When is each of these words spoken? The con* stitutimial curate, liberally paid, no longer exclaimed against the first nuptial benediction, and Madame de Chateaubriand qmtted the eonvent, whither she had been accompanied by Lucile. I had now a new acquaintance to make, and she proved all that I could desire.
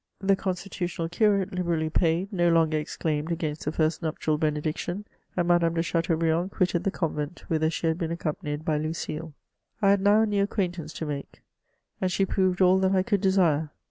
The 0.19 0.35
con* 0.35 0.55
stitutimial 0.55 1.11
curate, 1.11 1.53
liberally 1.53 1.91
paid, 1.91 2.33
no 2.33 2.49
longer 2.49 2.79
exclaimed 2.79 3.31
against 3.31 3.65
the 3.65 3.71
first 3.71 4.01
nuptial 4.01 4.35
benediction, 4.39 5.05
and 5.37 5.47
Madame 5.47 5.75
de 5.75 5.83
Chateaubriand 5.83 6.49
qmtted 6.49 6.81
the 6.83 6.89
eonvent, 6.89 7.41
whither 7.41 7.69
she 7.69 7.85
had 7.85 7.99
been 7.99 8.09
accompanied 8.09 8.65
by 8.65 8.79
Lucile. 8.79 9.35
I 9.79 9.91
had 9.91 10.01
now 10.01 10.21
a 10.21 10.25
new 10.25 10.41
acquaintance 10.41 10.91
to 10.93 11.05
make, 11.05 11.43
and 12.01 12.11
she 12.11 12.25
proved 12.25 12.61
all 12.61 12.79
that 12.79 12.95
I 12.95 13.03
could 13.03 13.21
desire. 13.21 13.69